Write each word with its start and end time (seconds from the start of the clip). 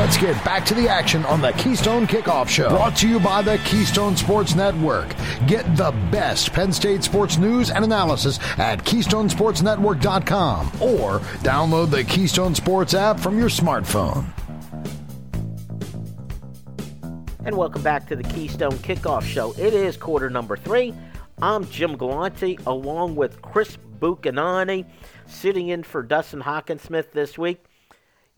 Let's 0.00 0.16
get 0.16 0.42
back 0.46 0.64
to 0.64 0.72
the 0.72 0.88
action 0.88 1.26
on 1.26 1.42
the 1.42 1.52
Keystone 1.52 2.06
Kickoff 2.06 2.48
Show. 2.48 2.70
Brought 2.70 2.96
to 2.96 3.06
you 3.06 3.20
by 3.20 3.42
the 3.42 3.58
Keystone 3.66 4.16
Sports 4.16 4.54
Network. 4.54 5.14
Get 5.46 5.76
the 5.76 5.90
best 6.10 6.54
Penn 6.54 6.72
State 6.72 7.04
sports 7.04 7.36
news 7.36 7.70
and 7.70 7.84
analysis 7.84 8.38
at 8.56 8.82
KeystonesportsNetwork.com 8.82 10.68
or 10.80 11.18
download 11.42 11.90
the 11.90 12.02
Keystone 12.02 12.54
Sports 12.54 12.94
app 12.94 13.20
from 13.20 13.38
your 13.38 13.50
smartphone. 13.50 14.24
And 17.44 17.54
welcome 17.54 17.82
back 17.82 18.08
to 18.08 18.16
the 18.16 18.24
Keystone 18.24 18.78
Kickoff 18.78 19.22
Show. 19.22 19.52
It 19.58 19.74
is 19.74 19.98
quarter 19.98 20.30
number 20.30 20.56
three. 20.56 20.94
I'm 21.42 21.68
Jim 21.68 21.98
Galante 21.98 22.58
along 22.66 23.16
with 23.16 23.42
Chris 23.42 23.76
Buchanani 23.98 24.86
sitting 25.26 25.68
in 25.68 25.82
for 25.82 26.02
Dustin 26.02 26.40
Hockensmith 26.40 27.12
this 27.12 27.36
week. 27.36 27.66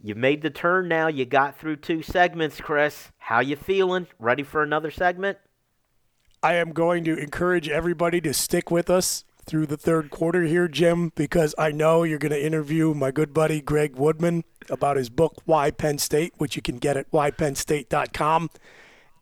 You've 0.05 0.19
made 0.19 0.43
the 0.43 0.51
turn 0.51 0.89
now. 0.89 1.07
You 1.07 1.25
got 1.25 1.57
through 1.57 1.77
two 1.77 2.03
segments, 2.03 2.61
Chris. 2.61 3.13
How 3.19 3.39
you 3.39 3.55
feeling? 3.55 4.09
Ready 4.19 4.43
for 4.43 4.63
another 4.63 4.91
segment? 4.91 5.39
I 6.43 6.55
am 6.55 6.73
going 6.73 7.05
to 7.05 7.17
encourage 7.17 7.69
everybody 7.69 8.21
to 8.23 8.35
stick 8.35 8.69
with 8.69 8.91
us 8.91 9.25
through 9.47 9.67
the 9.67 9.77
third 9.77 10.11
quarter 10.11 10.43
here, 10.43 10.67
Jim, 10.67 11.13
because 11.15 11.55
I 11.57 11.71
know 11.71 12.03
you're 12.03 12.19
going 12.19 12.33
to 12.33 12.45
interview 12.45 12.95
my 12.95 13.13
good 13.13 13.33
buddy 13.33 13.61
Greg 13.61 13.95
Woodman 13.95 14.43
about 14.69 14.97
his 14.97 15.09
book 15.09 15.41
Why 15.45 15.71
Penn 15.71 15.99
State, 15.99 16.33
which 16.37 16.57
you 16.57 16.63
can 16.63 16.79
get 16.79 16.97
at 16.97 17.11
whypennstate.com, 17.13 18.51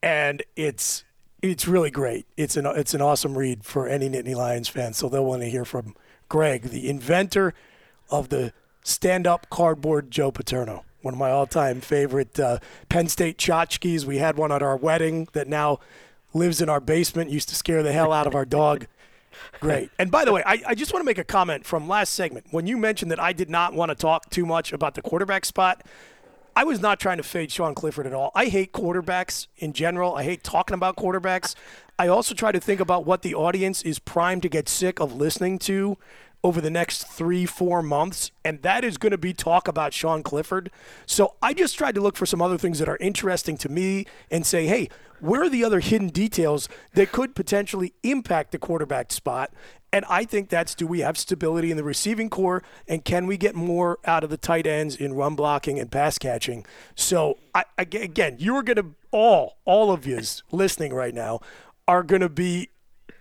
and 0.02 0.42
it's 0.56 1.04
it's 1.42 1.66
really 1.66 1.90
great. 1.90 2.26
It's 2.38 2.56
an 2.56 2.64
it's 2.66 2.94
an 2.94 3.02
awesome 3.02 3.36
read 3.36 3.64
for 3.64 3.86
any 3.86 4.08
Nittany 4.08 4.34
Lions 4.34 4.68
fan. 4.68 4.94
So 4.94 5.08
they'll 5.08 5.24
want 5.24 5.42
to 5.42 5.50
hear 5.50 5.64
from 5.64 5.94
Greg, 6.28 6.64
the 6.64 6.88
inventor 6.88 7.54
of 8.10 8.30
the 8.30 8.52
stand 8.82 9.26
up 9.26 9.48
cardboard 9.50 10.10
Joe 10.10 10.30
Paterno. 10.30 10.84
One 11.02 11.14
of 11.14 11.18
my 11.18 11.30
all 11.30 11.46
time 11.46 11.80
favorite 11.80 12.38
uh, 12.38 12.58
Penn 12.88 13.08
State 13.08 13.38
tchotchkes. 13.38 14.04
We 14.04 14.18
had 14.18 14.36
one 14.36 14.52
at 14.52 14.62
our 14.62 14.76
wedding 14.76 15.28
that 15.32 15.48
now 15.48 15.80
lives 16.34 16.60
in 16.60 16.68
our 16.68 16.80
basement, 16.80 17.30
used 17.30 17.48
to 17.48 17.54
scare 17.54 17.82
the 17.82 17.92
hell 17.92 18.12
out 18.12 18.26
of 18.26 18.34
our 18.34 18.44
dog. 18.44 18.86
Great. 19.60 19.90
And 19.98 20.10
by 20.10 20.24
the 20.24 20.32
way, 20.32 20.42
I, 20.44 20.62
I 20.66 20.74
just 20.74 20.92
want 20.92 21.02
to 21.02 21.06
make 21.06 21.18
a 21.18 21.24
comment 21.24 21.64
from 21.64 21.88
last 21.88 22.14
segment. 22.14 22.46
When 22.50 22.66
you 22.66 22.76
mentioned 22.76 23.10
that 23.10 23.20
I 23.20 23.32
did 23.32 23.48
not 23.48 23.74
want 23.74 23.90
to 23.90 23.94
talk 23.94 24.28
too 24.30 24.44
much 24.44 24.72
about 24.72 24.94
the 24.94 25.02
quarterback 25.02 25.44
spot, 25.44 25.84
I 26.56 26.64
was 26.64 26.80
not 26.80 26.98
trying 26.98 27.18
to 27.18 27.22
fade 27.22 27.52
Sean 27.52 27.74
Clifford 27.74 28.06
at 28.06 28.12
all. 28.12 28.32
I 28.34 28.46
hate 28.46 28.72
quarterbacks 28.72 29.46
in 29.56 29.72
general. 29.72 30.14
I 30.16 30.24
hate 30.24 30.42
talking 30.42 30.74
about 30.74 30.96
quarterbacks. 30.96 31.54
I 31.98 32.08
also 32.08 32.34
try 32.34 32.52
to 32.52 32.60
think 32.60 32.80
about 32.80 33.06
what 33.06 33.22
the 33.22 33.34
audience 33.34 33.82
is 33.82 33.98
primed 33.98 34.42
to 34.42 34.48
get 34.48 34.68
sick 34.68 35.00
of 35.00 35.14
listening 35.14 35.58
to 35.60 35.96
over 36.42 36.60
the 36.60 36.70
next 36.70 37.04
three, 37.04 37.44
four 37.44 37.82
months, 37.82 38.30
and 38.44 38.62
that 38.62 38.84
is 38.84 38.96
going 38.96 39.12
to 39.12 39.18
be 39.18 39.32
talk 39.32 39.68
about 39.68 39.92
Sean 39.92 40.22
Clifford. 40.22 40.70
So 41.06 41.34
I 41.42 41.52
just 41.52 41.76
tried 41.76 41.94
to 41.96 42.00
look 42.00 42.16
for 42.16 42.26
some 42.26 42.40
other 42.40 42.58
things 42.58 42.78
that 42.78 42.88
are 42.88 42.96
interesting 42.98 43.56
to 43.58 43.68
me 43.68 44.06
and 44.30 44.46
say, 44.46 44.66
hey, 44.66 44.88
where 45.20 45.42
are 45.42 45.48
the 45.50 45.64
other 45.64 45.80
hidden 45.80 46.08
details 46.08 46.68
that 46.94 47.12
could 47.12 47.34
potentially 47.34 47.92
impact 48.02 48.52
the 48.52 48.58
quarterback 48.58 49.12
spot? 49.12 49.52
And 49.92 50.04
I 50.08 50.24
think 50.24 50.48
that's 50.48 50.74
do 50.74 50.86
we 50.86 51.00
have 51.00 51.18
stability 51.18 51.70
in 51.70 51.76
the 51.76 51.84
receiving 51.84 52.30
corps 52.30 52.62
and 52.88 53.04
can 53.04 53.26
we 53.26 53.36
get 53.36 53.54
more 53.54 53.98
out 54.04 54.24
of 54.24 54.30
the 54.30 54.36
tight 54.36 54.66
ends 54.66 54.96
in 54.96 55.14
run 55.14 55.34
blocking 55.34 55.78
and 55.78 55.90
pass 55.90 56.16
catching? 56.16 56.64
So, 56.94 57.38
I, 57.54 57.64
again, 57.76 58.36
you're 58.38 58.62
going 58.62 58.76
to 58.76 58.94
all, 59.10 59.58
all 59.64 59.90
of 59.90 60.06
yous 60.06 60.42
listening 60.52 60.94
right 60.94 61.14
now 61.14 61.40
are 61.88 62.02
going 62.02 62.22
to 62.22 62.28
be 62.28 62.70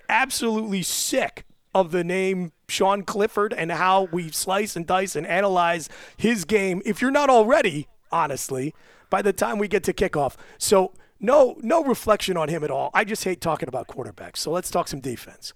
absolutely 0.08 0.84
sick 0.84 1.46
of 1.74 1.92
the 1.92 2.04
name 2.04 2.52
Sean 2.70 3.04
Clifford 3.04 3.54
and 3.54 3.72
how 3.72 4.04
we 4.12 4.32
slice 4.32 4.76
and 4.76 4.86
dice 4.86 5.16
and 5.16 5.28
analyze 5.28 5.90
his 6.16 6.46
game. 6.46 6.82
If 6.86 7.02
you're 7.02 7.12
not 7.12 7.30
already, 7.30 7.88
honestly, 8.12 8.74
by 9.10 9.22
the 9.22 9.34
time 9.34 9.58
we 9.58 9.68
get 9.68 9.84
to 9.86 9.94
kickoff. 9.94 10.36
So 10.58 10.94
no 11.20 11.58
no 11.62 11.84
reflection 11.84 12.38
on 12.38 12.50
him 12.50 12.64
at 12.64 12.72
all. 12.72 12.92
I 12.94 13.04
just 13.04 13.24
hate 13.24 13.42
talking 13.42 13.68
about 13.68 13.88
quarterbacks. 13.88 14.38
So 14.38 14.52
let's 14.52 14.72
talk 14.72 14.88
some 14.88 15.02
defense. 15.02 15.54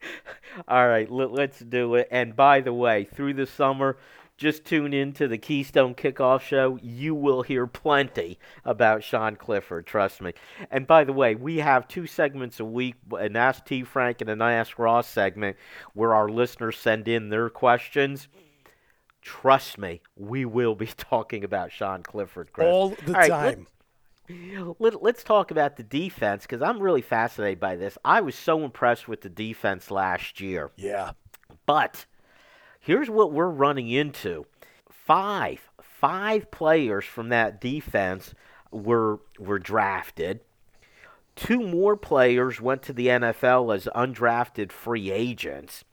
All 0.68 0.88
right, 0.88 1.10
let, 1.10 1.32
let's 1.32 1.58
do 1.60 1.94
it. 1.94 2.08
And 2.10 2.34
by 2.34 2.60
the 2.60 2.72
way, 2.72 3.04
through 3.14 3.34
the 3.34 3.46
summer, 3.46 3.96
just 4.42 4.64
tune 4.64 4.92
in 4.92 5.12
to 5.12 5.28
the 5.28 5.38
Keystone 5.38 5.94
Kickoff 5.94 6.40
Show. 6.40 6.78
You 6.82 7.14
will 7.14 7.42
hear 7.42 7.66
plenty 7.66 8.38
about 8.64 9.04
Sean 9.04 9.36
Clifford, 9.36 9.86
trust 9.86 10.20
me. 10.20 10.32
And 10.70 10.86
by 10.86 11.04
the 11.04 11.12
way, 11.12 11.36
we 11.36 11.58
have 11.58 11.86
two 11.86 12.06
segments 12.06 12.58
a 12.58 12.64
week 12.64 12.96
an 13.18 13.36
Ask 13.36 13.64
T. 13.64 13.84
Frank 13.84 14.20
and 14.20 14.28
an 14.28 14.42
Ask 14.42 14.78
Ross 14.78 15.06
segment 15.06 15.56
where 15.94 16.12
our 16.12 16.28
listeners 16.28 16.76
send 16.76 17.06
in 17.06 17.28
their 17.28 17.48
questions. 17.48 18.26
Trust 19.22 19.78
me, 19.78 20.02
we 20.16 20.44
will 20.44 20.74
be 20.74 20.86
talking 20.96 21.44
about 21.44 21.70
Sean 21.70 22.02
Clifford, 22.02 22.52
Chris. 22.52 22.66
All 22.66 22.90
the 22.90 23.16
All 23.16 23.28
time. 23.28 23.66
Let, 24.78 25.16
us 25.16 25.22
talk 25.22 25.50
about 25.50 25.76
the 25.76 25.82
defense 25.82 26.42
because 26.42 26.62
I'm 26.62 26.80
really 26.80 27.02
fascinated 27.02 27.60
by 27.60 27.76
this. 27.76 27.96
I 28.04 28.20
was 28.20 28.34
so 28.34 28.64
impressed 28.64 29.06
with 29.06 29.20
the 29.20 29.28
defense 29.28 29.90
last 29.90 30.40
year. 30.40 30.70
Yeah. 30.76 31.12
But 31.66 32.06
Here's 32.84 33.08
what 33.08 33.30
we're 33.30 33.46
running 33.48 33.88
into 33.90 34.44
five, 34.90 35.70
five 35.80 36.50
players 36.50 37.04
from 37.04 37.28
that 37.28 37.60
defense 37.60 38.34
were, 38.72 39.20
were 39.38 39.60
drafted. 39.60 40.40
Two 41.36 41.60
more 41.60 41.96
players 41.96 42.60
went 42.60 42.82
to 42.82 42.92
the 42.92 43.06
NFL 43.06 43.72
as 43.72 43.88
undrafted 43.94 44.72
free 44.72 45.12
agents. 45.12 45.84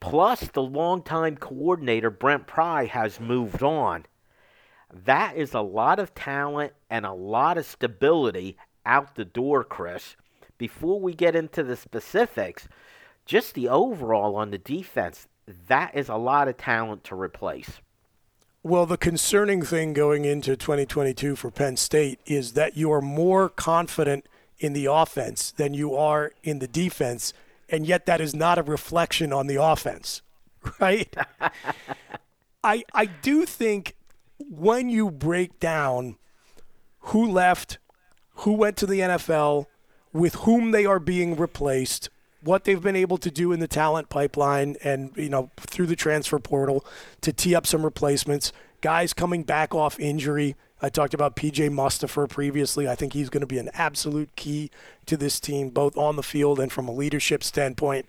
Plus, 0.00 0.48
the 0.48 0.62
longtime 0.62 1.36
coordinator, 1.36 2.08
Brent 2.08 2.46
Pry, 2.46 2.86
has 2.86 3.20
moved 3.20 3.62
on. 3.62 4.06
That 4.90 5.36
is 5.36 5.52
a 5.52 5.60
lot 5.60 5.98
of 5.98 6.14
talent 6.14 6.72
and 6.88 7.04
a 7.04 7.12
lot 7.12 7.58
of 7.58 7.66
stability 7.66 8.56
out 8.86 9.14
the 9.14 9.26
door, 9.26 9.62
Chris. 9.62 10.16
Before 10.56 10.98
we 10.98 11.12
get 11.12 11.36
into 11.36 11.62
the 11.62 11.76
specifics, 11.76 12.66
just 13.26 13.52
the 13.52 13.68
overall 13.68 14.36
on 14.36 14.50
the 14.50 14.58
defense, 14.58 15.28
that 15.68 15.94
is 15.94 16.08
a 16.08 16.16
lot 16.16 16.48
of 16.48 16.56
talent 16.56 17.04
to 17.04 17.14
replace. 17.14 17.80
Well, 18.62 18.86
the 18.86 18.96
concerning 18.96 19.62
thing 19.62 19.92
going 19.92 20.24
into 20.24 20.56
2022 20.56 21.36
for 21.36 21.50
Penn 21.50 21.76
State 21.76 22.18
is 22.24 22.54
that 22.54 22.76
you 22.76 22.90
are 22.92 23.02
more 23.02 23.50
confident 23.50 24.26
in 24.58 24.72
the 24.72 24.86
offense 24.86 25.50
than 25.50 25.74
you 25.74 25.94
are 25.94 26.32
in 26.42 26.60
the 26.60 26.66
defense, 26.66 27.34
and 27.68 27.86
yet 27.86 28.06
that 28.06 28.20
is 28.22 28.34
not 28.34 28.58
a 28.58 28.62
reflection 28.62 29.32
on 29.32 29.48
the 29.48 29.62
offense, 29.62 30.22
right? 30.80 31.14
I 32.64 32.84
I 32.94 33.04
do 33.04 33.44
think 33.44 33.96
when 34.38 34.88
you 34.88 35.10
break 35.10 35.60
down 35.60 36.16
who 36.98 37.30
left, 37.30 37.78
who 38.36 38.52
went 38.52 38.78
to 38.78 38.86
the 38.86 39.00
NFL, 39.00 39.66
with 40.12 40.36
whom 40.36 40.70
they 40.70 40.86
are 40.86 40.98
being 40.98 41.36
replaced, 41.36 42.08
what 42.44 42.64
they've 42.64 42.82
been 42.82 42.96
able 42.96 43.16
to 43.18 43.30
do 43.30 43.52
in 43.52 43.60
the 43.60 43.68
talent 43.68 44.08
pipeline 44.08 44.76
and 44.84 45.12
you 45.16 45.28
know 45.28 45.50
through 45.56 45.86
the 45.86 45.96
transfer 45.96 46.38
portal 46.38 46.84
to 47.22 47.32
tee 47.32 47.54
up 47.54 47.66
some 47.66 47.84
replacements. 47.84 48.52
Guys 48.80 49.12
coming 49.12 49.42
back 49.42 49.74
off 49.74 49.98
injury. 49.98 50.56
I 50.82 50.90
talked 50.90 51.14
about 51.14 51.36
PJ 51.36 51.70
Mustipher 51.70 52.28
previously. 52.28 52.86
I 52.86 52.94
think 52.94 53.14
he's 53.14 53.30
going 53.30 53.40
to 53.40 53.46
be 53.46 53.58
an 53.58 53.70
absolute 53.72 54.36
key 54.36 54.70
to 55.06 55.16
this 55.16 55.40
team, 55.40 55.70
both 55.70 55.96
on 55.96 56.16
the 56.16 56.22
field 56.22 56.60
and 56.60 56.70
from 56.70 56.88
a 56.88 56.92
leadership 56.92 57.42
standpoint. 57.42 58.06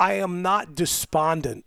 I 0.00 0.14
am 0.14 0.40
not 0.40 0.74
despondent 0.74 1.66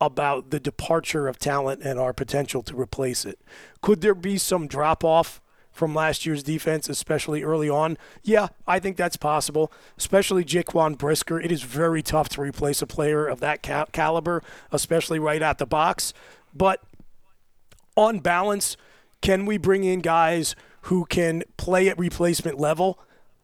about 0.00 0.50
the 0.50 0.60
departure 0.60 1.28
of 1.28 1.38
talent 1.38 1.80
and 1.82 1.98
our 1.98 2.12
potential 2.12 2.62
to 2.64 2.78
replace 2.78 3.24
it. 3.24 3.38
Could 3.80 4.00
there 4.00 4.16
be 4.16 4.36
some 4.36 4.66
drop 4.66 5.04
off 5.04 5.40
from 5.72 5.94
last 5.94 6.26
year's 6.26 6.42
defense, 6.42 6.88
especially 6.88 7.42
early 7.42 7.68
on? 7.68 7.98
Yeah, 8.22 8.48
I 8.66 8.78
think 8.78 8.96
that's 8.96 9.16
possible, 9.16 9.72
especially 9.96 10.44
Jaquan 10.44 10.96
Brisker. 10.96 11.40
It 11.40 11.50
is 11.50 11.62
very 11.62 12.02
tough 12.02 12.28
to 12.30 12.40
replace 12.40 12.82
a 12.82 12.86
player 12.86 13.26
of 13.26 13.40
that 13.40 13.62
cal- 13.62 13.86
caliber, 13.86 14.42
especially 14.70 15.18
right 15.18 15.42
at 15.42 15.58
the 15.58 15.66
box. 15.66 16.12
But 16.54 16.82
on 17.96 18.20
balance, 18.20 18.76
can 19.20 19.46
we 19.46 19.56
bring 19.56 19.84
in 19.84 20.00
guys 20.00 20.54
who 20.82 21.04
can 21.06 21.42
play 21.56 21.88
at 21.88 21.98
replacement 21.98 22.58
level? 22.58 22.98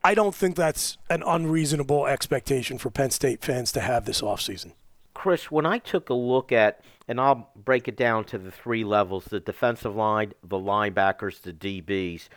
I 0.04 0.14
don't 0.14 0.34
think 0.34 0.56
that's 0.56 0.96
an 1.10 1.22
unreasonable 1.26 2.06
expectation 2.06 2.78
for 2.78 2.90
Penn 2.90 3.10
State 3.10 3.42
fans 3.42 3.72
to 3.72 3.80
have 3.80 4.04
this 4.04 4.20
offseason. 4.20 4.72
Chris, 5.18 5.50
when 5.50 5.66
I 5.66 5.78
took 5.78 6.10
a 6.10 6.14
look 6.14 6.52
at, 6.52 6.80
and 7.08 7.20
I'll 7.20 7.50
break 7.56 7.88
it 7.88 7.96
down 7.96 8.22
to 8.26 8.38
the 8.38 8.52
three 8.52 8.84
levels 8.84 9.24
the 9.24 9.40
defensive 9.40 9.96
line, 9.96 10.32
the 10.44 10.58
linebackers, 10.58 11.40
the 11.40 11.52
DBs. 11.52 12.28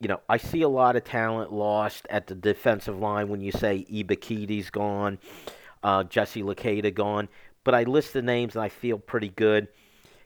You 0.00 0.08
know, 0.08 0.20
I 0.26 0.38
see 0.38 0.62
a 0.62 0.68
lot 0.70 0.96
of 0.96 1.04
talent 1.04 1.52
lost 1.52 2.06
at 2.08 2.26
the 2.26 2.34
defensive 2.34 2.98
line 2.98 3.28
when 3.28 3.42
you 3.42 3.52
say 3.52 3.86
Ebiketie's 3.92 4.70
gone, 4.70 5.18
uh, 5.82 6.04
Jesse 6.04 6.42
Luketa 6.42 6.94
gone. 6.94 7.28
But 7.62 7.74
I 7.74 7.82
list 7.82 8.14
the 8.14 8.22
names 8.22 8.54
and 8.54 8.64
I 8.64 8.70
feel 8.70 8.96
pretty 8.96 9.28
good. 9.28 9.68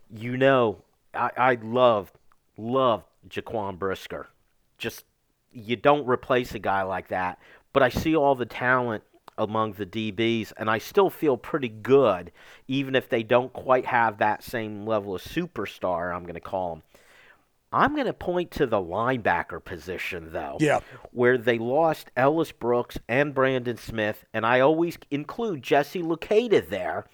You 0.08 0.36
know, 0.36 0.84
I, 1.12 1.30
I 1.36 1.58
love, 1.60 2.12
love 2.56 3.02
Jaquan 3.28 3.76
Brisker. 3.76 4.28
Just, 4.78 5.04
you 5.50 5.74
don't 5.74 6.06
replace 6.06 6.54
a 6.54 6.60
guy 6.60 6.82
like 6.82 7.08
that. 7.08 7.40
But 7.72 7.82
I 7.82 7.88
see 7.88 8.14
all 8.14 8.36
the 8.36 8.46
talent 8.46 9.02
among 9.38 9.72
the 9.74 9.86
DBs, 9.86 10.52
and 10.56 10.68
I 10.68 10.78
still 10.78 11.08
feel 11.08 11.36
pretty 11.36 11.68
good, 11.68 12.32
even 12.66 12.94
if 12.94 13.08
they 13.08 13.22
don't 13.22 13.52
quite 13.52 13.86
have 13.86 14.18
that 14.18 14.42
same 14.42 14.86
level 14.86 15.14
of 15.14 15.22
superstar, 15.22 16.14
I'm 16.14 16.22
going 16.22 16.34
to 16.34 16.40
call 16.40 16.74
them. 16.74 16.82
I'm 17.70 17.94
going 17.94 18.06
to 18.06 18.14
point 18.14 18.50
to 18.52 18.66
the 18.66 18.78
linebacker 18.78 19.62
position, 19.62 20.32
though. 20.32 20.56
Yeah. 20.58 20.80
Where 21.12 21.36
they 21.36 21.58
lost 21.58 22.10
Ellis 22.16 22.50
Brooks 22.50 22.98
and 23.08 23.34
Brandon 23.34 23.76
Smith, 23.76 24.24
and 24.32 24.46
I 24.46 24.60
always 24.60 24.98
include 25.10 25.62
Jesse 25.62 26.02
Luketa 26.02 26.66
there 26.66 27.04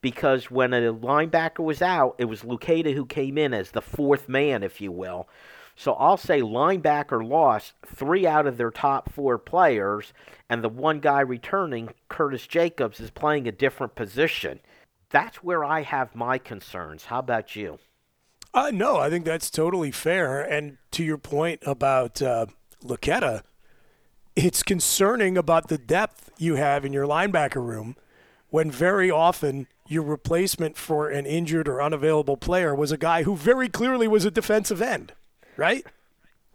because 0.00 0.50
when 0.50 0.72
a 0.72 0.92
linebacker 0.92 1.62
was 1.62 1.82
out, 1.82 2.14
it 2.18 2.24
was 2.24 2.42
Luketa 2.42 2.94
who 2.94 3.04
came 3.04 3.36
in 3.36 3.52
as 3.52 3.72
the 3.72 3.82
fourth 3.82 4.28
man, 4.28 4.62
if 4.62 4.80
you 4.80 4.90
will. 4.90 5.28
So 5.76 5.94
I'll 5.94 6.16
say 6.16 6.40
linebacker 6.40 7.26
lost 7.26 7.74
three 7.86 8.26
out 8.26 8.46
of 8.46 8.56
their 8.56 8.70
top 8.70 9.12
four 9.12 9.38
players, 9.38 10.12
and 10.48 10.62
the 10.62 10.68
one 10.68 11.00
guy 11.00 11.20
returning, 11.20 11.90
Curtis 12.08 12.46
Jacobs, 12.46 13.00
is 13.00 13.10
playing 13.10 13.48
a 13.48 13.52
different 13.52 13.94
position. 13.94 14.60
That's 15.10 15.42
where 15.42 15.64
I 15.64 15.82
have 15.82 16.14
my 16.14 16.38
concerns. 16.38 17.06
How 17.06 17.20
about 17.20 17.56
you? 17.56 17.78
Uh, 18.52 18.70
no, 18.72 18.96
I 18.96 19.10
think 19.10 19.24
that's 19.24 19.50
totally 19.50 19.90
fair. 19.90 20.40
And 20.40 20.78
to 20.92 21.04
your 21.04 21.18
point 21.18 21.60
about 21.64 22.20
uh, 22.20 22.46
it's 24.36 24.62
concerning 24.62 25.38
about 25.38 25.68
the 25.68 25.78
depth 25.78 26.30
you 26.38 26.56
have 26.56 26.84
in 26.84 26.92
your 26.92 27.06
linebacker 27.06 27.64
room 27.64 27.96
when 28.48 28.70
very 28.70 29.10
often 29.10 29.66
your 29.86 30.02
replacement 30.02 30.76
for 30.76 31.08
an 31.08 31.26
injured 31.26 31.68
or 31.68 31.82
unavailable 31.82 32.36
player 32.36 32.74
was 32.74 32.92
a 32.92 32.98
guy 32.98 33.22
who 33.22 33.36
very 33.36 33.68
clearly 33.68 34.08
was 34.08 34.24
a 34.24 34.30
defensive 34.30 34.82
end, 34.82 35.12
right? 35.60 35.86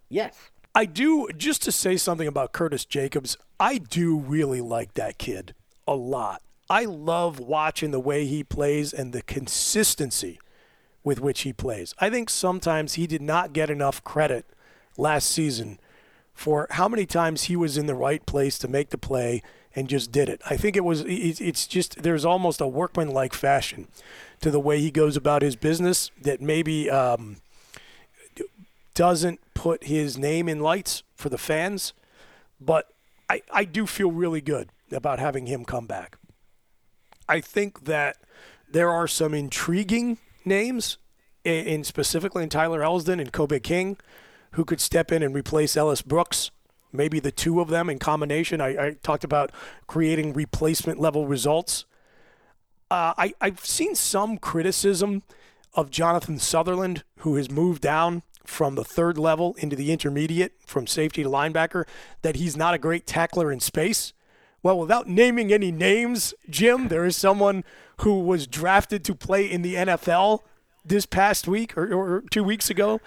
Yes. 0.09 0.35
I 0.73 0.85
do, 0.85 1.29
just 1.37 1.61
to 1.63 1.71
say 1.71 1.95
something 1.95 2.27
about 2.27 2.51
Curtis 2.51 2.83
Jacobs, 2.83 3.37
I 3.59 3.77
do 3.77 4.17
really 4.17 4.61
like 4.61 4.95
that 4.95 5.19
kid 5.19 5.53
a 5.87 5.95
lot. 5.95 6.41
I 6.69 6.85
love 6.85 7.39
watching 7.39 7.91
the 7.91 7.99
way 7.99 8.25
he 8.25 8.43
plays 8.43 8.91
and 8.91 9.13
the 9.13 9.21
consistency 9.21 10.39
with 11.03 11.21
which 11.21 11.41
he 11.41 11.53
plays. 11.53 11.93
I 11.99 12.09
think 12.09 12.31
sometimes 12.31 12.95
he 12.95 13.05
did 13.05 13.21
not 13.21 13.53
get 13.53 13.69
enough 13.69 14.03
credit 14.03 14.45
last 14.97 15.29
season 15.29 15.79
for 16.33 16.67
how 16.71 16.87
many 16.87 17.05
times 17.05 17.43
he 17.43 17.55
was 17.55 17.77
in 17.77 17.85
the 17.85 17.93
right 17.93 18.25
place 18.25 18.57
to 18.57 18.67
make 18.67 18.89
the 18.89 18.97
play 18.97 19.43
and 19.75 19.87
just 19.87 20.11
did 20.11 20.29
it. 20.29 20.41
I 20.49 20.57
think 20.57 20.75
it 20.75 20.83
was 20.83 21.03
it's 21.07 21.67
just 21.67 22.01
there's 22.01 22.25
almost 22.25 22.59
a 22.59 22.67
workman-like 22.67 23.33
fashion 23.33 23.87
to 24.41 24.49
the 24.49 24.59
way 24.59 24.79
he 24.79 24.89
goes 24.89 25.15
about 25.15 25.43
his 25.43 25.55
business 25.55 26.11
that 26.21 26.41
maybe 26.41 26.89
um, 26.89 27.37
doesn't 28.95 29.39
put 29.53 29.83
his 29.83 30.17
name 30.17 30.49
in 30.49 30.59
lights 30.59 31.03
for 31.15 31.29
the 31.29 31.37
fans, 31.37 31.93
but 32.59 32.91
I, 33.29 33.41
I 33.51 33.65
do 33.65 33.85
feel 33.85 34.11
really 34.11 34.41
good 34.41 34.69
about 34.91 35.19
having 35.19 35.45
him 35.45 35.65
come 35.65 35.85
back. 35.85 36.17
I 37.29 37.41
think 37.41 37.85
that 37.85 38.17
there 38.69 38.89
are 38.89 39.07
some 39.07 39.33
intriguing 39.33 40.17
names, 40.43 40.97
in, 41.43 41.67
in 41.67 41.83
specifically 41.83 42.43
in 42.43 42.49
Tyler 42.49 42.81
Elsdon 42.81 43.19
and 43.19 43.31
Kobe 43.31 43.59
King, 43.59 43.97
who 44.51 44.65
could 44.65 44.81
step 44.81 45.11
in 45.11 45.21
and 45.21 45.35
replace 45.35 45.77
Ellis 45.77 46.01
Brooks 46.01 46.51
maybe 46.95 47.19
the 47.19 47.31
two 47.31 47.59
of 47.59 47.69
them 47.69 47.89
in 47.89 47.99
combination. 47.99 48.61
I, 48.61 48.87
I 48.87 48.91
talked 49.03 49.23
about 49.23 49.51
creating 49.87 50.33
replacement 50.33 50.99
level 50.99 51.27
results. 51.27 51.85
Uh, 52.89 53.13
I, 53.17 53.33
I've 53.41 53.65
seen 53.65 53.95
some 53.95 54.37
criticism 54.37 55.23
of 55.73 55.89
Jonathan 55.89 56.39
Sutherland, 56.39 57.03
who 57.19 57.35
has 57.35 57.51
moved 57.51 57.81
down 57.81 58.23
from 58.47 58.75
the 58.75 58.83
third 58.83 59.17
level 59.17 59.55
into 59.57 59.75
the 59.75 59.91
intermediate 59.91 60.53
from 60.65 60.87
safety 60.87 61.23
to 61.23 61.29
linebacker, 61.29 61.85
that 62.21 62.35
he's 62.35 62.55
not 62.55 62.73
a 62.73 62.77
great 62.77 63.05
tackler 63.05 63.51
in 63.51 63.59
space. 63.59 64.13
Well, 64.63 64.79
without 64.79 65.07
naming 65.07 65.53
any 65.53 65.71
names, 65.71 66.33
Jim, 66.49 66.87
there 66.87 67.05
is 67.05 67.15
someone 67.15 67.63
who 68.01 68.19
was 68.21 68.47
drafted 68.47 69.03
to 69.05 69.15
play 69.15 69.49
in 69.49 69.61
the 69.61 69.75
NFL 69.75 70.41
this 70.83 71.05
past 71.05 71.47
week 71.47 71.77
or, 71.77 71.93
or 71.93 72.23
two 72.31 72.43
weeks 72.43 72.69
ago 72.69 72.99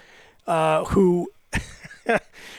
uh, 0.47 0.85
who 0.87 1.31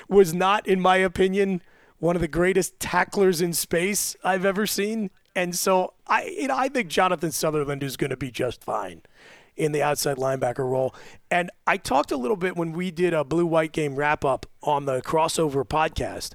was 0.10 0.34
not, 0.34 0.68
in 0.68 0.80
my 0.80 0.98
opinion, 0.98 1.62
one 2.00 2.16
of 2.16 2.22
the 2.22 2.28
greatest 2.28 2.80
tacklers 2.80 3.42
in 3.42 3.54
space 3.54 4.16
I've 4.24 4.46
ever 4.46 4.68
seen. 4.68 5.12
And 5.36 5.56
so 5.56 5.94
I, 6.08 6.26
you 6.26 6.48
know, 6.48 6.58
I 6.58 6.70
think 6.70 6.90
Jonathan 6.90 7.32
Sutherland 7.32 7.84
is 7.84 7.98
going 7.98 8.10
to 8.10 8.18
be 8.18 8.32
just 8.32 8.64
fine 8.64 9.02
in 9.60 9.74
the 9.74 9.84
outside 9.84 10.18
linebacker 10.18 10.60
role. 10.70 10.96
And 11.30 11.52
I 11.68 11.78
talked 11.78 12.12
a 12.12 12.18
little 12.18 12.38
bit 12.38 12.56
when 12.56 12.72
we 12.72 12.92
did 12.92 13.14
a 13.14 13.24
blue 13.24 13.46
white 13.46 13.74
game 13.74 13.96
wrap 13.96 14.24
up 14.24 14.46
on 14.64 14.86
the 14.86 15.02
crossover 15.02 15.68
podcast 15.68 16.32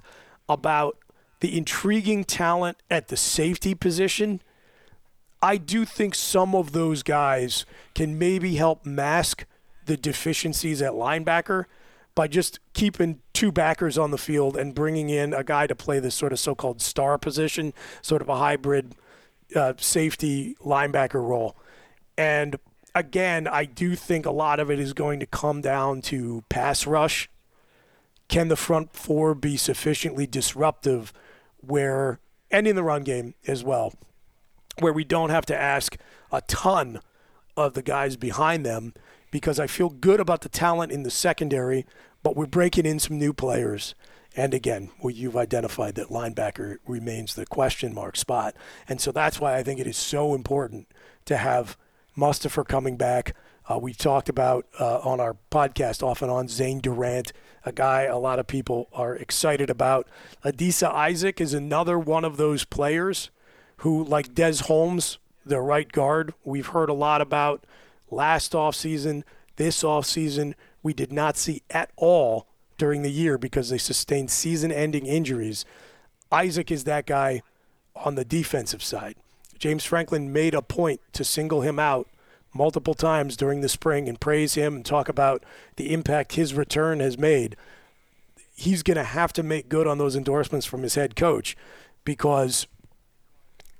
about 0.47 0.97
the 1.39 1.57
intriguing 1.57 2.23
talent 2.23 2.77
at 2.89 3.07
the 3.07 3.17
safety 3.17 3.73
position. 3.73 4.41
I 5.41 5.57
do 5.57 5.85
think 5.85 6.15
some 6.15 6.55
of 6.55 6.71
those 6.71 7.03
guys 7.03 7.65
can 7.93 8.17
maybe 8.17 8.55
help 8.55 8.85
mask 8.85 9.45
the 9.85 9.97
deficiencies 9.97 10.81
at 10.81 10.93
linebacker 10.93 11.65
by 12.13 12.27
just 12.27 12.59
keeping 12.73 13.19
two 13.33 13.51
backers 13.51 13.97
on 13.97 14.11
the 14.11 14.17
field 14.17 14.55
and 14.55 14.73
bringing 14.73 15.09
in 15.09 15.33
a 15.33 15.43
guy 15.43 15.67
to 15.67 15.75
play 15.75 15.99
this 15.99 16.15
sort 16.15 16.31
of 16.31 16.39
so-called 16.39 16.81
star 16.81 17.17
position, 17.17 17.73
sort 18.01 18.21
of 18.21 18.29
a 18.29 18.37
hybrid 18.37 18.95
uh, 19.55 19.73
safety 19.77 20.55
linebacker 20.63 21.21
role. 21.21 21.55
And 22.17 22.57
again, 22.95 23.45
I 23.47 23.65
do 23.65 23.95
think 23.95 24.25
a 24.25 24.31
lot 24.31 24.59
of 24.59 24.71
it 24.71 24.79
is 24.79 24.93
going 24.93 25.19
to 25.19 25.25
come 25.25 25.61
down 25.61 26.01
to 26.03 26.43
pass 26.47 26.87
rush. 26.87 27.29
Can 28.29 28.47
the 28.47 28.55
front 28.55 28.95
four 28.95 29.35
be 29.35 29.57
sufficiently 29.57 30.25
disruptive 30.25 31.13
where, 31.57 32.19
and 32.49 32.65
in 32.65 32.75
the 32.75 32.83
run 32.83 33.03
game 33.03 33.35
as 33.45 33.63
well, 33.63 33.93
where 34.79 34.93
we 34.93 35.03
don't 35.03 35.29
have 35.29 35.45
to 35.47 35.55
ask 35.55 35.97
a 36.31 36.41
ton 36.41 37.01
of 37.55 37.73
the 37.73 37.83
guys 37.83 38.15
behind 38.15 38.65
them 38.65 38.93
because 39.29 39.59
I 39.59 39.67
feel 39.67 39.89
good 39.89 40.19
about 40.19 40.41
the 40.41 40.49
talent 40.49 40.91
in 40.91 41.03
the 41.03 41.11
secondary, 41.11 41.85
but 42.23 42.35
we're 42.35 42.45
breaking 42.45 42.85
in 42.85 42.99
some 42.99 43.19
new 43.19 43.33
players. 43.33 43.93
And 44.35 44.53
again, 44.53 44.89
well, 45.01 45.11
you've 45.11 45.37
identified 45.37 45.95
that 45.95 46.07
linebacker 46.07 46.77
remains 46.87 47.35
the 47.35 47.45
question 47.45 47.93
mark 47.93 48.17
spot. 48.17 48.55
And 48.87 48.99
so 48.99 49.11
that's 49.11 49.39
why 49.39 49.55
I 49.55 49.63
think 49.63 49.79
it 49.79 49.87
is 49.87 49.97
so 49.97 50.33
important 50.33 50.87
to 51.25 51.37
have 51.37 51.77
Mustipher 52.17 52.67
coming 52.67 52.97
back. 52.97 53.35
Uh, 53.67 53.79
we 53.79 53.93
talked 53.93 54.29
about 54.29 54.67
uh, 54.79 54.99
on 54.99 55.19
our 55.19 55.37
podcast 55.51 56.03
off 56.03 56.21
and 56.21 56.29
on 56.29 56.47
Zane 56.47 56.79
Durant, 56.79 57.33
a 57.65 57.71
guy 57.71 58.03
a 58.03 58.17
lot 58.17 58.37
of 58.37 58.45
people 58.45 58.87
are 58.93 59.15
excited 59.15 59.69
about. 59.69 60.07
Adisa 60.43 60.91
Isaac 60.91 61.41
is 61.41 61.53
another 61.53 61.97
one 61.97 62.23
of 62.23 62.37
those 62.37 62.63
players 62.63 63.31
who, 63.77 64.03
like 64.03 64.35
Des 64.35 64.57
Holmes, 64.65 65.17
the 65.45 65.59
right 65.59 65.91
guard, 65.91 66.33
we've 66.43 66.67
heard 66.67 66.89
a 66.89 66.93
lot 66.93 67.21
about 67.21 67.65
last 68.11 68.53
offseason, 68.53 69.23
this 69.55 69.83
offseason, 69.83 70.53
we 70.83 70.93
did 70.93 71.11
not 71.11 71.37
see 71.37 71.63
at 71.71 71.91
all 71.95 72.47
during 72.77 73.01
the 73.01 73.11
year 73.11 73.37
because 73.37 73.69
they 73.69 73.77
sustained 73.77 74.29
season 74.29 74.71
ending 74.71 75.05
injuries. 75.05 75.65
Isaac 76.31 76.71
is 76.71 76.83
that 76.83 77.05
guy 77.05 77.41
on 77.95 78.15
the 78.15 78.25
defensive 78.25 78.83
side. 78.83 79.15
James 79.59 79.85
Franklin 79.85 80.31
made 80.31 80.53
a 80.53 80.61
point 80.61 81.01
to 81.13 81.23
single 81.23 81.61
him 81.61 81.79
out 81.79 82.07
multiple 82.53 82.93
times 82.93 83.35
during 83.35 83.61
the 83.61 83.69
spring 83.69 84.07
and 84.07 84.19
praise 84.19 84.53
him 84.53 84.75
and 84.75 84.85
talk 84.85 85.09
about 85.09 85.43
the 85.75 85.93
impact 85.93 86.33
his 86.33 86.53
return 86.53 86.99
has 86.99 87.17
made. 87.17 87.55
He's 88.55 88.83
going 88.83 88.97
to 88.97 89.03
have 89.03 89.33
to 89.33 89.43
make 89.43 89.67
good 89.67 89.87
on 89.87 89.97
those 89.97 90.15
endorsements 90.15 90.65
from 90.65 90.81
his 90.81 90.95
head 90.95 91.15
coach 91.15 91.57
because, 92.05 92.65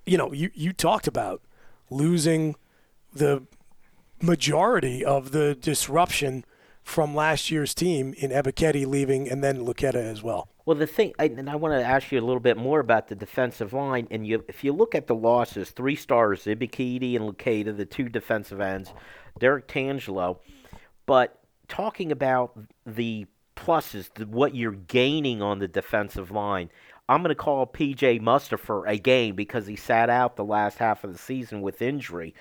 you 0.05 0.17
know, 0.17 0.33
you, 0.33 0.49
you 0.53 0.73
talked 0.73 1.07
about 1.07 1.41
losing 1.89 2.55
the 3.13 3.43
majority 4.21 5.05
of 5.05 5.31
the 5.31 5.55
disruption 5.55 6.43
from 6.83 7.15
last 7.15 7.49
year's 7.49 7.73
team 7.73 8.13
in 8.17 8.31
Ebiketie 8.31 8.85
leaving 8.85 9.29
and 9.29 9.43
then 9.43 9.65
Luketa 9.65 9.95
as 9.95 10.21
well. 10.21 10.49
Well, 10.65 10.75
the 10.75 10.87
thing, 10.87 11.13
I, 11.19 11.25
and 11.25 11.49
I 11.49 11.55
want 11.55 11.75
to 11.75 11.85
ask 11.85 12.11
you 12.11 12.19
a 12.19 12.25
little 12.25 12.39
bit 12.39 12.57
more 12.57 12.79
about 12.79 13.07
the 13.07 13.15
defensive 13.15 13.71
line. 13.71 14.07
And 14.09 14.25
you, 14.25 14.43
if 14.47 14.63
you 14.63 14.73
look 14.73 14.95
at 14.95 15.05
the 15.05 15.13
losses, 15.13 15.69
three 15.69 15.95
stars, 15.95 16.45
Ebiketie 16.45 17.15
and 17.15 17.29
Luketa, 17.31 17.75
the 17.75 17.85
two 17.85 18.09
defensive 18.09 18.59
ends, 18.59 18.91
Derrick 19.37 19.67
Tangelo. 19.67 20.39
But 21.05 21.39
talking 21.67 22.11
about 22.11 22.57
the 22.85 23.27
pluses, 23.55 24.11
the, 24.15 24.25
what 24.25 24.55
you're 24.55 24.71
gaining 24.71 25.43
on 25.43 25.59
the 25.59 25.67
defensive 25.67 26.31
line, 26.31 26.71
I'm 27.07 27.21
going 27.21 27.29
to 27.29 27.35
call 27.35 27.67
PJ 27.67 28.19
Mustipher 28.21 28.89
a 28.89 28.97
gain 28.97 29.35
because 29.35 29.67
he 29.67 29.75
sat 29.75 30.09
out 30.09 30.35
the 30.35 30.43
last 30.43 30.79
half 30.79 31.03
of 31.03 31.11
the 31.11 31.19
season 31.19 31.61
with 31.61 31.83
injury. 31.83 32.33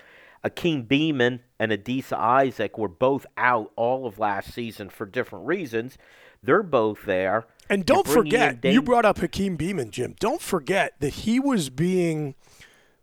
Akeem 0.43 0.87
Beamon 0.87 1.41
and 1.59 1.73
Adisa 1.73 2.17
Isaac 2.17 2.79
were 2.79 2.89
both 2.89 3.27
out 3.37 3.73
all 3.77 4.07
of 4.07 4.19
last 4.19 4.55
season 4.55 4.89
for 4.89 5.05
different 5.05 5.47
reasons. 5.47 5.99
They're 6.45 6.63
both 6.63 7.05
there. 7.05 7.47
And 7.71 7.87
don't 7.87 8.07
forget, 8.07 8.65
you 8.65 8.83
brought 8.83 9.05
up 9.05 9.19
Hakeem 9.19 9.57
Beamon, 9.57 9.91
Jim. 9.91 10.15
Don't 10.21 10.43
forget 10.43 10.95
that 11.01 11.11
he 11.11 11.41
was 11.41 11.71
being 11.71 12.35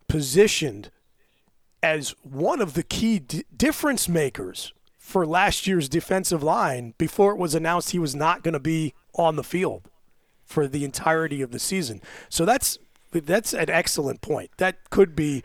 positioned 0.06 0.90
as 1.82 2.14
one 2.22 2.60
of 2.60 2.74
the 2.74 2.82
key 2.82 3.18
d- 3.18 3.44
difference 3.56 4.08
makers 4.08 4.72
for 4.98 5.26
last 5.26 5.66
year's 5.66 5.88
defensive 5.88 6.42
line 6.42 6.94
before 6.96 7.32
it 7.32 7.38
was 7.38 7.54
announced 7.54 7.90
he 7.90 7.98
was 7.98 8.14
not 8.14 8.44
going 8.44 8.52
to 8.52 8.60
be 8.60 8.94
on 9.14 9.34
the 9.34 9.42
field 9.42 9.88
for 10.44 10.68
the 10.68 10.84
entirety 10.84 11.42
of 11.42 11.50
the 11.50 11.58
season. 11.58 12.00
So 12.28 12.44
that's 12.44 12.78
that's 13.10 13.52
an 13.52 13.68
excellent 13.68 14.20
point. 14.20 14.50
That 14.58 14.90
could 14.90 15.16
be 15.16 15.42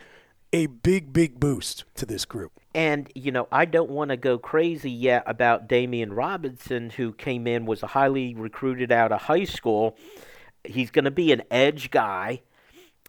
a 0.52 0.66
big, 0.66 1.12
big 1.12 1.38
boost 1.38 1.84
to 1.94 2.06
this 2.06 2.24
group. 2.24 2.52
And, 2.74 3.10
you 3.14 3.32
know, 3.32 3.48
I 3.50 3.64
don't 3.64 3.90
want 3.90 4.10
to 4.10 4.16
go 4.16 4.38
crazy 4.38 4.90
yet 4.90 5.24
about 5.26 5.68
Damian 5.68 6.12
Robinson, 6.12 6.90
who 6.90 7.12
came 7.12 7.46
in, 7.46 7.66
was 7.66 7.82
a 7.82 7.88
highly 7.88 8.34
recruited 8.34 8.92
out 8.92 9.12
of 9.12 9.22
high 9.22 9.44
school. 9.44 9.96
He's 10.64 10.90
going 10.90 11.04
to 11.04 11.10
be 11.10 11.32
an 11.32 11.42
edge 11.50 11.90
guy. 11.90 12.42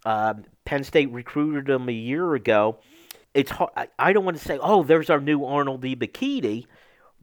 Um, 0.04 0.44
Penn 0.64 0.84
State 0.84 1.10
recruited 1.12 1.68
him 1.68 1.88
a 1.88 1.92
year 1.92 2.34
ago. 2.34 2.78
It's 3.34 3.50
hard, 3.50 3.70
I 3.98 4.12
don't 4.12 4.24
want 4.24 4.38
to 4.38 4.44
say, 4.44 4.58
oh, 4.60 4.82
there's 4.82 5.10
our 5.10 5.20
new 5.20 5.44
Arnold 5.44 5.82
Ebiketie, 5.82 6.66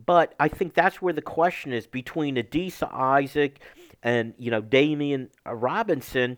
but 0.05 0.33
I 0.39 0.47
think 0.47 0.73
that's 0.73 1.01
where 1.01 1.13
the 1.13 1.21
question 1.21 1.73
is 1.73 1.87
between 1.87 2.35
Adisa 2.35 2.91
Isaac 2.93 3.59
and 4.03 4.33
you 4.37 4.51
know 4.51 4.61
Damian 4.61 5.29
Robinson. 5.45 6.37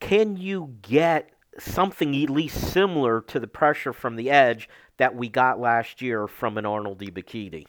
Can 0.00 0.36
you 0.36 0.74
get 0.82 1.30
something 1.60 2.20
at 2.22 2.30
least 2.30 2.72
similar 2.72 3.20
to 3.22 3.40
the 3.40 3.46
pressure 3.46 3.92
from 3.92 4.16
the 4.16 4.30
edge 4.30 4.68
that 4.96 5.14
we 5.14 5.28
got 5.28 5.60
last 5.60 6.02
year 6.02 6.26
from 6.26 6.58
an 6.58 6.66
Arnold 6.66 7.00
Ebiketie? 7.00 7.66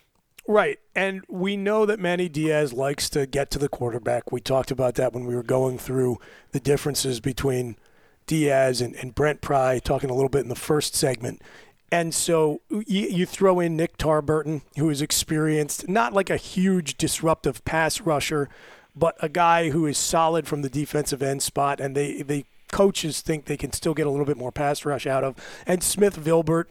Right. 0.47 0.79
And 0.95 1.23
we 1.29 1.55
know 1.57 1.85
that 1.85 1.99
Manny 1.99 2.27
Diaz 2.27 2.73
likes 2.73 3.07
to 3.11 3.27
get 3.27 3.51
to 3.51 3.59
the 3.59 3.69
quarterback. 3.69 4.31
We 4.31 4.41
talked 4.41 4.71
about 4.71 4.95
that 4.95 5.13
when 5.13 5.25
we 5.25 5.35
were 5.35 5.43
going 5.43 5.77
through 5.77 6.17
the 6.53 6.59
differences 6.59 7.19
between 7.19 7.75
Diaz 8.25 8.81
and, 8.81 8.95
and 8.95 9.13
Brent 9.13 9.41
Pry, 9.41 9.77
talking 9.77 10.09
a 10.09 10.13
little 10.15 10.29
bit 10.29 10.41
in 10.41 10.49
the 10.49 10.55
first 10.55 10.95
segment. 10.95 11.41
And 11.91 12.13
so 12.13 12.61
you, 12.69 13.07
you, 13.07 13.25
throw 13.25 13.59
in 13.59 13.75
Nick 13.75 13.97
Tarburton, 13.97 14.61
who 14.77 14.89
is 14.89 15.01
experienced, 15.01 15.87
not 15.87 16.13
like 16.13 16.29
a 16.29 16.37
huge 16.37 16.97
disruptive 16.97 17.63
pass 17.65 18.01
rusher, 18.01 18.49
but 18.95 19.15
a 19.19 19.29
guy 19.29 19.69
who 19.69 19.85
is 19.85 19.97
solid 19.97 20.47
from 20.47 20.61
the 20.61 20.69
defensive 20.69 21.23
end 21.23 21.41
spot, 21.41 21.79
and 21.79 21.95
they, 21.95 22.21
they 22.21 22.45
coaches 22.71 23.21
think 23.21 23.45
they 23.45 23.57
can 23.57 23.73
still 23.73 23.93
get 23.93 24.07
a 24.07 24.09
little 24.09 24.25
bit 24.25 24.37
more 24.37 24.51
pass 24.51 24.85
rush 24.85 25.05
out 25.05 25.23
of. 25.23 25.35
And 25.65 25.83
Smith 25.83 26.17
Vilbert, 26.17 26.65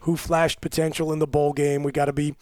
who 0.00 0.16
flashed 0.16 0.60
potential 0.60 1.12
in 1.12 1.18
the 1.18 1.26
bowl 1.26 1.52
game. 1.52 1.82
We 1.82 1.92
got 1.92 2.06
to 2.06 2.12
be 2.12 2.34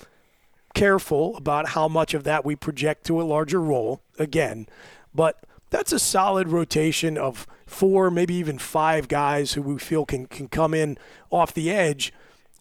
careful 0.74 1.36
about 1.36 1.70
how 1.70 1.88
much 1.88 2.14
of 2.14 2.24
that 2.24 2.44
we 2.44 2.54
project 2.54 3.06
to 3.06 3.20
a 3.20 3.24
larger 3.24 3.60
role 3.60 4.02
again. 4.18 4.66
But 5.14 5.42
that's 5.70 5.92
a 5.92 5.98
solid 5.98 6.48
rotation 6.48 7.16
of 7.16 7.46
four, 7.66 8.10
maybe 8.10 8.34
even 8.34 8.58
five 8.58 9.08
guys 9.08 9.54
who 9.54 9.62
we 9.62 9.78
feel 9.78 10.04
can, 10.04 10.26
can 10.26 10.48
come 10.48 10.74
in 10.74 10.98
off 11.30 11.54
the 11.54 11.70
edge. 11.70 12.12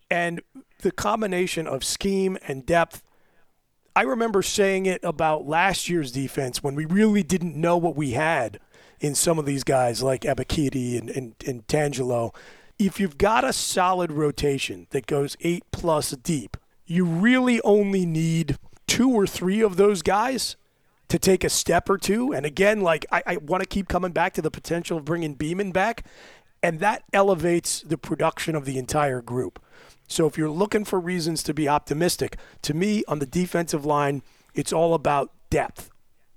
And 0.09 0.41
the 0.79 0.91
combination 0.91 1.67
of 1.67 1.83
scheme 1.83 2.37
and 2.47 2.65
depth, 2.65 3.03
I 3.95 4.03
remember 4.03 4.41
saying 4.41 4.85
it 4.85 5.03
about 5.03 5.45
last 5.45 5.89
year's 5.89 6.11
defense 6.11 6.63
when 6.63 6.75
we 6.75 6.85
really 6.85 7.23
didn't 7.23 7.55
know 7.55 7.77
what 7.77 7.95
we 7.95 8.11
had 8.11 8.59
in 8.99 9.15
some 9.15 9.39
of 9.39 9.45
these 9.45 9.63
guys 9.63 10.01
like 10.01 10.21
Ebiketie 10.21 10.99
and, 10.99 11.09
and, 11.09 11.35
and 11.45 11.67
Tangelo. 11.67 12.33
If 12.77 12.99
you've 12.99 13.17
got 13.17 13.43
a 13.43 13.53
solid 13.53 14.11
rotation 14.11 14.87
that 14.89 15.05
goes 15.05 15.37
eight 15.41 15.63
plus 15.71 16.11
deep, 16.11 16.57
you 16.85 17.05
really 17.05 17.61
only 17.61 18.05
need 18.05 18.57
two 18.87 19.09
or 19.09 19.25
three 19.25 19.61
of 19.61 19.77
those 19.77 20.01
guys 20.01 20.55
to 21.07 21.19
take 21.19 21.43
a 21.43 21.49
step 21.49 21.89
or 21.89 21.97
two. 21.97 22.33
And 22.33 22.45
again, 22.45 22.81
like 22.81 23.05
I, 23.11 23.23
I 23.25 23.37
want 23.37 23.61
to 23.61 23.67
keep 23.67 23.87
coming 23.87 24.11
back 24.11 24.33
to 24.33 24.41
the 24.41 24.51
potential 24.51 24.97
of 24.97 25.05
bringing 25.05 25.35
Beamon 25.35 25.71
back, 25.71 26.05
and 26.61 26.79
that 26.79 27.03
elevates 27.13 27.81
the 27.81 27.97
production 27.97 28.55
of 28.55 28.65
the 28.65 28.77
entire 28.77 29.21
group. 29.21 29.61
So 30.07 30.27
if 30.27 30.37
you're 30.37 30.49
looking 30.49 30.85
for 30.85 30.99
reasons 30.99 31.43
to 31.43 31.53
be 31.53 31.67
optimistic, 31.67 32.37
to 32.63 32.73
me 32.73 33.03
on 33.07 33.19
the 33.19 33.25
defensive 33.25 33.85
line, 33.85 34.21
it's 34.53 34.73
all 34.73 34.93
about 34.93 35.31
depth. 35.49 35.89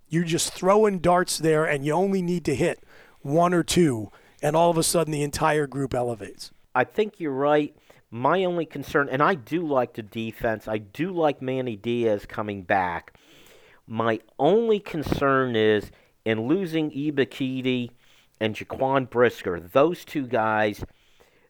You're 0.08 0.24
just 0.24 0.52
throwing 0.52 0.98
darts 0.98 1.38
there, 1.38 1.64
and 1.64 1.84
you 1.84 1.92
only 1.92 2.22
need 2.22 2.44
to 2.46 2.54
hit 2.54 2.82
one 3.20 3.52
or 3.52 3.62
two, 3.62 4.10
and 4.42 4.56
all 4.56 4.70
of 4.70 4.78
a 4.78 4.82
sudden 4.82 5.12
the 5.12 5.22
entire 5.22 5.66
group 5.66 5.94
elevates. 5.94 6.50
I 6.74 6.84
think 6.84 7.20
you're 7.20 7.32
right. 7.32 7.76
My 8.10 8.44
only 8.44 8.64
concern, 8.64 9.08
and 9.10 9.22
I 9.22 9.34
do 9.34 9.66
like 9.66 9.92
the 9.94 10.02
defense, 10.02 10.66
I 10.66 10.78
do 10.78 11.12
like 11.12 11.42
Manny 11.42 11.76
Diaz 11.76 12.24
coming 12.24 12.62
back. 12.62 13.18
My 13.86 14.20
only 14.38 14.80
concern 14.80 15.56
is 15.56 15.90
in 16.24 16.46
losing 16.46 16.90
Ebiketie 16.90 17.90
and 18.40 18.54
Jaquan 18.54 19.10
Brisker, 19.10 19.60
those 19.60 20.04
two 20.06 20.26
guys, 20.26 20.84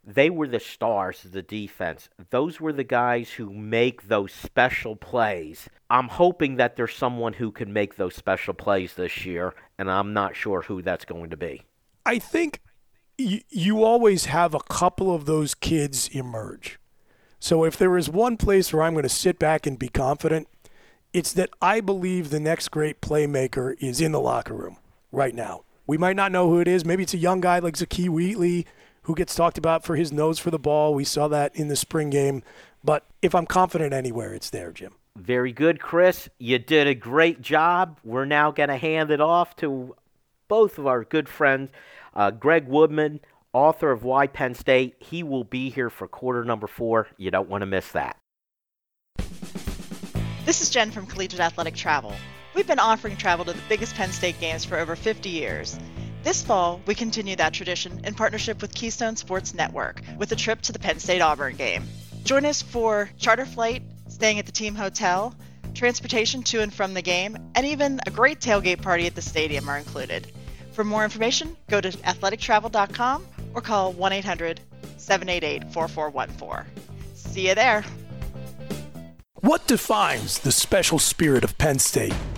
they 0.09 0.31
were 0.31 0.49
the 0.49 0.59
stars 0.59 1.23
of 1.27 1.33
the 1.33 1.43
defense. 1.43 2.09
Those 2.31 2.61
were 2.61 2.73
the 2.73 2.83
guys 2.83 3.33
who 3.33 3.53
make 3.53 4.09
those 4.09 4.33
special 4.33 4.97
plays. 4.97 5.69
I'm 5.91 6.09
hoping 6.09 6.57
that 6.57 6.77
there's 6.77 6.95
someone 6.95 7.35
who 7.35 7.51
can 7.51 7.75
make 7.75 7.97
those 7.97 8.15
special 8.15 8.55
plays 8.55 8.95
this 8.95 9.27
year, 9.27 9.55
and 9.77 9.91
I'm 9.91 10.15
not 10.15 10.35
sure 10.35 10.63
who 10.63 10.81
that's 10.81 11.05
going 11.05 11.29
to 11.29 11.37
be. 11.37 11.65
I 12.07 12.19
think 12.19 12.63
you, 13.19 13.85
always 13.85 14.27
have 14.27 14.55
a 14.55 14.61
couple 14.61 15.15
of 15.15 15.27
those 15.27 15.55
kids 15.55 16.09
emerge. 16.09 16.79
So 17.39 17.65
if 17.65 17.77
there 17.77 17.99
is 17.99 18.09
one 18.09 18.39
place 18.39 18.73
where 18.73 18.85
I'm 18.85 18.95
going 18.95 19.03
to 19.03 19.11
sit 19.11 19.39
back 19.39 19.67
and 19.67 19.79
be 19.79 19.89
confident, 19.89 20.49
it's 21.13 21.35
that 21.35 21.51
I 21.61 21.81
believe 21.81 22.31
the 22.31 22.41
next 22.41 22.69
great 22.69 23.03
playmaker 23.03 23.75
is 23.79 24.01
in 24.01 24.13
the 24.13 24.21
locker 24.21 24.55
room 24.55 24.79
right 25.13 25.35
now. 25.35 25.65
We 25.87 25.99
might 25.99 26.17
not 26.17 26.33
know 26.33 26.49
who 26.49 26.61
it 26.61 26.69
is. 26.69 26.85
Maybe 26.85 27.03
it's 27.03 27.15
a 27.15 27.19
young 27.19 27.43
guy 27.43 27.59
like 27.59 27.75
Zakee 27.75 28.09
Wheatley 28.09 28.67
who 29.09 29.15
gets 29.15 29.35
talked 29.35 29.57
about 29.57 29.85
for 29.85 29.97
his 29.97 30.13
nose 30.13 30.39
for 30.39 30.51
the 30.51 30.59
ball. 30.59 30.95
We 30.95 31.03
saw 31.03 31.29
that 31.29 31.57
in 31.57 31.69
the 31.69 31.77
spring 31.77 32.11
game. 32.11 32.43
But 32.85 33.07
if 33.23 33.35
I'm 33.35 33.47
confident 33.47 33.95
anywhere, 33.95 34.35
it's 34.35 34.51
there, 34.51 34.71
Jim. 34.71 34.93
Very 35.17 35.51
good, 35.51 35.81
Chris. 35.81 36.29
You 36.39 36.59
did 36.59 36.87
a 36.87 36.95
great 36.95 37.41
job. 37.41 37.99
We're 38.05 38.27
now 38.27 38.51
going 38.51 38.69
to 38.69 38.77
hand 38.77 39.11
it 39.11 39.23
off 39.23 39.57
to 39.57 39.97
both 40.47 40.77
of 40.77 40.87
our 40.87 41.05
good 41.05 41.27
friends, 41.27 41.71
uh, 42.15 42.33
Greg 42.33 42.69
Woodman, 42.69 43.21
author 43.55 43.93
of 43.93 44.05
Why 44.05 44.27
Penn 44.27 44.55
State. 44.55 44.97
He 44.99 45.23
will 45.23 45.45
be 45.45 45.71
here 45.71 45.89
for 45.89 46.07
quarter 46.07 46.45
number 46.45 46.67
four. 46.67 47.09
You 47.17 47.31
don't 47.31 47.49
want 47.49 47.63
to 47.63 47.67
miss 47.67 47.91
that. 47.93 48.19
This 50.45 50.61
is 50.61 50.69
Jen 50.69 50.91
from 50.91 51.07
Collegiate 51.07 51.41
Athletic 51.41 51.75
Travel. 51.75 52.13
We've 52.55 52.67
been 52.67 52.79
offering 52.79 53.17
travel 53.17 53.47
to 53.47 53.55
the 53.55 53.63
biggest 53.71 53.95
Penn 53.95 54.13
State 54.13 54.39
games 54.39 54.67
for 54.67 54.77
over 54.77 54.95
50 54.95 55.31
years. 55.31 55.79
This 56.25 56.43
fall, 56.43 56.81
we 56.85 56.95
continue 56.95 57.37
that 57.37 57.55
tradition 57.55 58.01
in 58.05 58.15
partnership 58.15 58.61
with 58.61 58.75
Keystone 58.75 59.17
Sports 59.17 59.55
Network 59.55 60.03
with 60.19 60.33
a 60.33 60.37
trip 60.37 60.61
to 60.63 60.73
the 60.73 60.79
Penn 60.79 60.99
State 60.99 61.21
Auburn 61.21 61.57
game. 61.57 61.85
Join 62.25 62.45
us 62.45 62.61
for 62.61 63.09
charter 63.19 63.47
flight, 63.47 63.83
staying 64.09 64.39
at 64.39 64.47
the 64.47 64.53
team 64.53 64.75
hotel, 64.75 65.35
transportation 65.75 66.43
to 66.43 66.61
and 66.61 66.75
from 66.75 66.93
the 66.93 67.03
game, 67.03 67.37
and 67.55 67.65
even 67.67 68.01
a 68.07 68.11
great 68.11 68.41
tailgate 68.41 68.83
party 68.83 69.07
at 69.07 69.15
the 69.15 69.23
stadium 69.23 69.69
are 69.69 69.79
included. 69.79 70.27
For 70.73 70.85
more 70.85 71.05
information, 71.05 71.57
go 71.69 71.81
to 71.81 71.89
athletictravel.com 71.89 73.27
or 73.55 73.61
call 73.61 73.93
1 73.93 74.13
800 74.13 74.61
788 74.97 75.73
4414. 75.73 76.71
See 77.15 77.49
you 77.49 77.55
there. 77.55 77.85
What 79.41 79.69
defines 79.69 80.41
the 80.41 80.51
special 80.51 80.99
spirit 80.99 81.45
of 81.45 81.57
Penn 81.59 81.79
State? 81.79 82.15